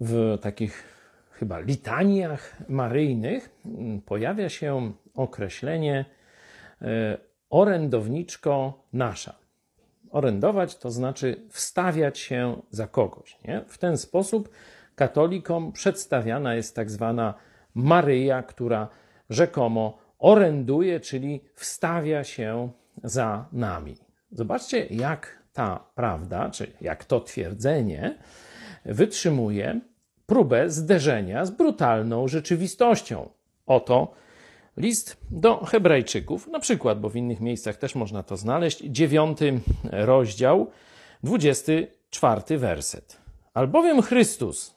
w 0.00 0.38
takich 0.40 0.84
chyba 1.30 1.58
litaniach 1.58 2.56
maryjnych 2.68 3.50
pojawia 4.06 4.48
się 4.48 4.92
określenie 5.14 6.04
e, 6.82 7.18
orędowniczko 7.50 8.84
nasza. 8.92 9.34
Orędować 10.10 10.76
to 10.76 10.90
znaczy 10.90 11.36
wstawiać 11.50 12.18
się 12.18 12.62
za 12.70 12.86
kogoś. 12.86 13.38
Nie? 13.44 13.64
W 13.68 13.78
ten 13.78 13.96
sposób 13.96 14.48
katolikom 14.94 15.72
przedstawiana 15.72 16.54
jest 16.54 16.76
tak 16.76 16.90
zwana 16.90 17.34
Maryja, 17.74 18.42
która 18.42 18.88
rzekomo 19.30 19.98
oręduje, 20.18 21.00
czyli 21.00 21.44
wstawia 21.54 22.24
się 22.24 22.70
za 23.04 23.46
nami. 23.52 23.96
Zobaczcie, 24.30 24.86
jak 24.86 25.38
ta 25.52 25.84
prawda, 25.94 26.50
czy 26.50 26.72
jak 26.80 27.04
to 27.04 27.20
twierdzenie 27.20 28.18
wytrzymuje 28.88 29.80
próbę 30.26 30.70
zderzenia 30.70 31.44
z 31.44 31.50
brutalną 31.50 32.28
rzeczywistością. 32.28 33.28
Oto 33.66 34.12
list 34.76 35.16
do 35.30 35.64
Hebrajczyków, 35.64 36.46
na 36.46 36.60
przykład, 36.60 37.00
bo 37.00 37.08
w 37.08 37.16
innych 37.16 37.40
miejscach 37.40 37.76
też 37.76 37.94
można 37.94 38.22
to 38.22 38.36
znaleźć, 38.36 38.78
dziewiąty 38.78 39.60
rozdział, 39.92 40.70
dwudziesty 41.22 41.86
czwarty 42.10 42.58
werset. 42.58 43.20
Albowiem 43.54 44.02
Chrystus 44.02 44.74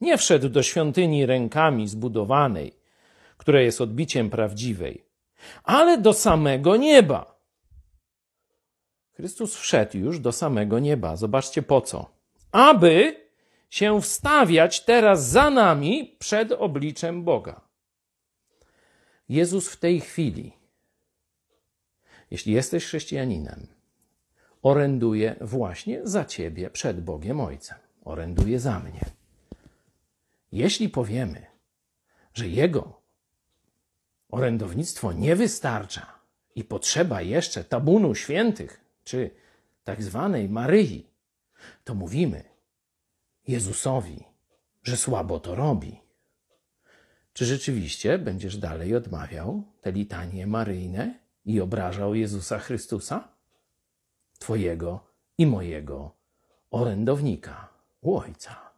nie 0.00 0.18
wszedł 0.18 0.48
do 0.48 0.62
świątyni 0.62 1.26
rękami 1.26 1.88
zbudowanej, 1.88 2.72
która 3.36 3.60
jest 3.60 3.80
odbiciem 3.80 4.30
prawdziwej, 4.30 5.04
ale 5.64 5.98
do 5.98 6.12
samego 6.12 6.76
nieba. 6.76 7.40
Chrystus 9.12 9.56
wszedł 9.56 9.98
już 9.98 10.18
do 10.18 10.32
samego 10.32 10.78
nieba. 10.78 11.16
Zobaczcie 11.16 11.62
po 11.62 11.80
co. 11.80 12.10
Aby 12.52 13.16
się 13.70 14.00
wstawiać 14.00 14.84
teraz 14.84 15.28
za 15.28 15.50
nami 15.50 16.16
przed 16.18 16.52
obliczem 16.52 17.24
Boga. 17.24 17.60
Jezus 19.28 19.68
w 19.68 19.76
tej 19.76 20.00
chwili, 20.00 20.52
jeśli 22.30 22.52
jesteś 22.52 22.84
chrześcijaninem, 22.84 23.66
oręduje 24.62 25.36
właśnie 25.40 26.00
za 26.04 26.24
ciebie 26.24 26.70
przed 26.70 27.00
Bogiem 27.04 27.40
Ojcem. 27.40 27.78
Oręduje 28.04 28.60
za 28.60 28.78
mnie. 28.78 29.00
Jeśli 30.52 30.88
powiemy, 30.88 31.46
że 32.34 32.48
Jego 32.48 33.00
orędownictwo 34.28 35.12
nie 35.12 35.36
wystarcza 35.36 36.06
i 36.54 36.64
potrzeba 36.64 37.22
jeszcze 37.22 37.64
tabunu 37.64 38.14
świętych, 38.14 38.80
czy 39.04 39.30
tak 39.84 40.02
zwanej 40.02 40.48
Maryi, 40.48 41.06
to 41.84 41.94
mówimy 41.94 42.44
Jezusowi, 43.48 44.24
że 44.82 44.96
słabo 44.96 45.40
to 45.40 45.54
robi. 45.54 46.00
Czy 47.32 47.46
rzeczywiście 47.46 48.18
będziesz 48.18 48.56
dalej 48.56 48.96
odmawiał 48.96 49.62
te 49.80 49.92
litanie 49.92 50.46
maryjne 50.46 51.18
i 51.44 51.60
obrażał 51.60 52.14
Jezusa 52.14 52.58
Chrystusa? 52.58 53.28
Twojego 54.38 55.06
i 55.38 55.46
mojego 55.46 56.16
orędownika 56.70 57.68
u 58.00 58.16
Ojca. 58.16 58.69